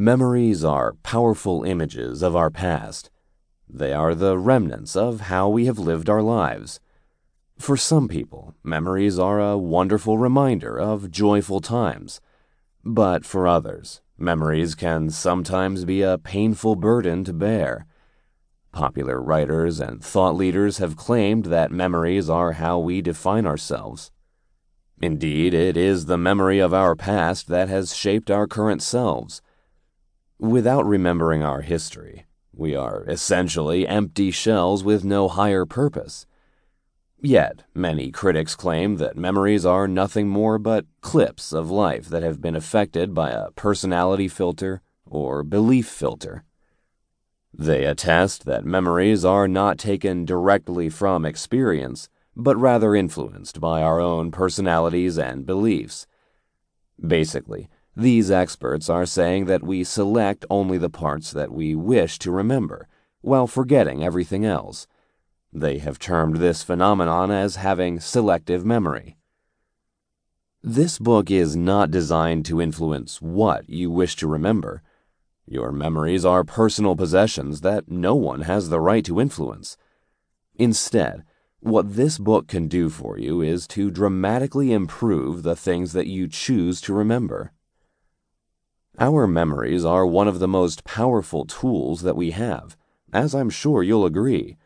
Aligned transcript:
Memories 0.00 0.62
are 0.62 0.94
powerful 1.02 1.64
images 1.64 2.22
of 2.22 2.36
our 2.36 2.50
past. 2.50 3.10
They 3.68 3.92
are 3.92 4.14
the 4.14 4.38
remnants 4.38 4.94
of 4.94 5.22
how 5.22 5.48
we 5.48 5.66
have 5.66 5.80
lived 5.80 6.08
our 6.08 6.22
lives. 6.22 6.78
For 7.58 7.76
some 7.76 8.06
people, 8.06 8.54
memories 8.62 9.18
are 9.18 9.40
a 9.40 9.58
wonderful 9.58 10.16
reminder 10.16 10.78
of 10.78 11.10
joyful 11.10 11.58
times. 11.58 12.20
But 12.84 13.24
for 13.24 13.48
others, 13.48 14.00
memories 14.16 14.76
can 14.76 15.10
sometimes 15.10 15.84
be 15.84 16.02
a 16.02 16.16
painful 16.16 16.76
burden 16.76 17.24
to 17.24 17.32
bear. 17.32 17.84
Popular 18.70 19.20
writers 19.20 19.80
and 19.80 20.00
thought 20.00 20.36
leaders 20.36 20.78
have 20.78 20.94
claimed 20.94 21.46
that 21.46 21.72
memories 21.72 22.30
are 22.30 22.52
how 22.52 22.78
we 22.78 23.02
define 23.02 23.48
ourselves. 23.48 24.12
Indeed, 25.02 25.54
it 25.54 25.76
is 25.76 26.06
the 26.06 26.16
memory 26.16 26.60
of 26.60 26.72
our 26.72 26.94
past 26.94 27.48
that 27.48 27.68
has 27.68 27.96
shaped 27.96 28.30
our 28.30 28.46
current 28.46 28.80
selves. 28.80 29.42
Without 30.40 30.86
remembering 30.86 31.42
our 31.42 31.62
history, 31.62 32.24
we 32.52 32.76
are 32.76 33.04
essentially 33.08 33.88
empty 33.88 34.30
shells 34.30 34.84
with 34.84 35.04
no 35.04 35.26
higher 35.26 35.66
purpose. 35.66 36.26
Yet, 37.20 37.64
many 37.74 38.12
critics 38.12 38.54
claim 38.54 38.98
that 38.98 39.16
memories 39.16 39.66
are 39.66 39.88
nothing 39.88 40.28
more 40.28 40.60
but 40.60 40.86
clips 41.00 41.52
of 41.52 41.72
life 41.72 42.06
that 42.10 42.22
have 42.22 42.40
been 42.40 42.54
affected 42.54 43.14
by 43.14 43.30
a 43.30 43.50
personality 43.50 44.28
filter 44.28 44.80
or 45.04 45.42
belief 45.42 45.88
filter. 45.88 46.44
They 47.52 47.84
attest 47.84 48.44
that 48.44 48.64
memories 48.64 49.24
are 49.24 49.48
not 49.48 49.76
taken 49.76 50.24
directly 50.24 50.88
from 50.88 51.24
experience, 51.24 52.08
but 52.36 52.56
rather 52.56 52.94
influenced 52.94 53.60
by 53.60 53.82
our 53.82 53.98
own 53.98 54.30
personalities 54.30 55.18
and 55.18 55.44
beliefs. 55.44 56.06
Basically, 57.04 57.68
these 57.98 58.30
experts 58.30 58.88
are 58.88 59.04
saying 59.04 59.46
that 59.46 59.64
we 59.64 59.82
select 59.82 60.46
only 60.48 60.78
the 60.78 60.88
parts 60.88 61.32
that 61.32 61.50
we 61.50 61.74
wish 61.74 62.16
to 62.20 62.30
remember, 62.30 62.86
while 63.22 63.48
forgetting 63.48 64.04
everything 64.04 64.44
else. 64.44 64.86
They 65.52 65.78
have 65.78 65.98
termed 65.98 66.36
this 66.36 66.62
phenomenon 66.62 67.32
as 67.32 67.56
having 67.56 67.98
selective 67.98 68.64
memory. 68.64 69.16
This 70.62 71.00
book 71.00 71.28
is 71.28 71.56
not 71.56 71.90
designed 71.90 72.44
to 72.46 72.62
influence 72.62 73.20
what 73.20 73.68
you 73.68 73.90
wish 73.90 74.14
to 74.16 74.28
remember. 74.28 74.80
Your 75.44 75.72
memories 75.72 76.24
are 76.24 76.44
personal 76.44 76.94
possessions 76.94 77.62
that 77.62 77.90
no 77.90 78.14
one 78.14 78.42
has 78.42 78.68
the 78.68 78.80
right 78.80 79.04
to 79.06 79.20
influence. 79.20 79.76
Instead, 80.54 81.24
what 81.58 81.96
this 81.96 82.18
book 82.18 82.46
can 82.46 82.68
do 82.68 82.90
for 82.90 83.18
you 83.18 83.40
is 83.40 83.66
to 83.68 83.90
dramatically 83.90 84.72
improve 84.72 85.42
the 85.42 85.56
things 85.56 85.92
that 85.94 86.06
you 86.06 86.28
choose 86.28 86.80
to 86.82 86.94
remember. 86.94 87.52
Our 89.00 89.28
memories 89.28 89.84
are 89.84 90.04
one 90.04 90.26
of 90.26 90.40
the 90.40 90.48
most 90.48 90.82
powerful 90.82 91.44
tools 91.44 92.02
that 92.02 92.16
we 92.16 92.32
have, 92.32 92.76
as 93.12 93.32
I'm 93.32 93.48
sure 93.48 93.80
you'll 93.80 94.04
agree. 94.04 94.56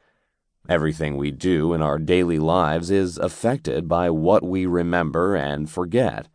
Everything 0.71 1.19
we 1.19 1.31
do 1.31 1.75
in 1.75 1.83
our 1.83 1.99
daily 1.99 2.39
lives 2.39 2.91
is 2.91 3.19
affected 3.19 3.89
by 3.89 4.09
what 4.09 4.43
we 4.43 4.65
remember 4.65 5.37
and 5.37 5.69
forget. 5.69 6.29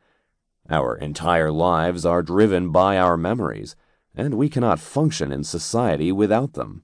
Our 0.70 0.95
entire 0.95 1.52
lives 1.52 2.06
are 2.06 2.22
driven 2.22 2.72
by 2.72 3.00
our 3.00 3.17
memories, 3.17 3.76
and 4.14 4.36
we 4.36 4.48
cannot 4.48 4.80
function 4.80 5.32
in 5.32 5.44
society 5.44 6.11
without 6.11 6.54
them. 6.54 6.84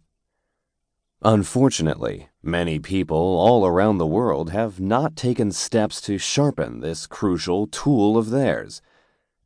Unfortunately, 1.22 2.30
many 2.42 2.80
people 2.80 3.18
all 3.18 3.68
around 3.68 4.00
the 4.00 4.08
world 4.08 4.50
have 4.50 4.80
not 4.80 5.16
taken 5.16 5.52
steps 5.52 6.02
to 6.02 6.18
sharpen 6.18 6.80
this 6.80 7.06
crucial 7.06 7.68
tool 7.68 8.18
of 8.18 8.32
theirs. 8.32 8.82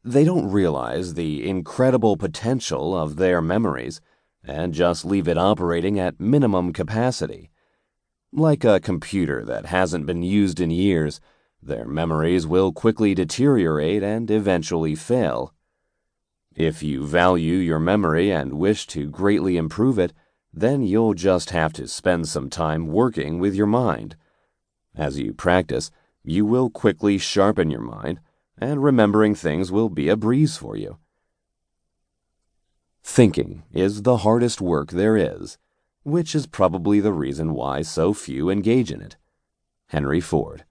They 0.08 0.24
don't 0.24 0.50
realize 0.50 1.16
the 1.16 1.46
incredible 1.46 2.16
potential 2.16 2.98
of 2.98 3.18
their 3.18 3.42
memories 3.42 4.00
and 4.42 4.74
just 4.74 5.04
leave 5.04 5.28
it 5.28 5.38
operating 5.38 6.00
at 6.00 6.18
minimum 6.18 6.72
capacity. 6.72 7.52
Like 8.32 8.64
a 8.64 8.80
computer 8.80 9.44
that 9.44 9.66
hasn't 9.66 10.06
been 10.06 10.24
used 10.24 10.62
in 10.62 10.72
years, 10.72 11.20
their 11.62 11.86
memories 11.86 12.48
will 12.48 12.72
quickly 12.72 13.14
deteriorate 13.14 14.02
and 14.02 14.32
eventually 14.32 14.96
fail. 14.96 15.54
If 16.56 16.82
you 16.82 17.06
value 17.06 17.58
your 17.58 17.80
memory 17.80 18.32
and 18.32 18.54
wish 18.54 18.88
to 18.88 19.10
greatly 19.10 19.58
improve 19.58 20.00
it, 20.00 20.14
then 20.54 20.84
you'll 20.84 21.16
just 21.16 21.50
have 21.50 21.74
to 21.74 21.86
spend 21.86 22.30
some 22.30 22.50
time 22.50 22.88
working 22.88 23.40
with 23.40 23.56
your 23.56 23.68
mind. 23.68 24.16
As 24.96 25.20
you 25.20 25.34
practice, 25.34 25.92
you 26.24 26.46
will 26.46 26.70
quickly 26.70 27.18
sharpen 27.18 27.70
your 27.70 27.82
mind 27.82 28.22
and 28.58 28.84
remembering 28.84 29.36
things 29.36 29.72
will 29.72 29.90
be 29.90 30.10
a 30.10 30.16
breeze 30.16 30.58
for 30.58 30.76
you. 30.76 30.98
Thinking 33.04 33.64
is 33.72 34.02
the 34.02 34.18
hardest 34.18 34.60
work 34.62 34.92
there 34.92 35.16
is, 35.16 35.58
which 36.04 36.36
is 36.36 36.46
probably 36.46 37.00
the 37.00 37.14
reason 37.14 37.54
why 37.54 37.82
so 37.82 38.14
few 38.14 38.50
engage 38.50 38.92
in 38.92 39.02
it. 39.02 39.16
Henry 39.88 40.20
Ford. 40.20 40.66